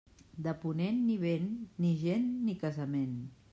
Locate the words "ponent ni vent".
0.63-1.45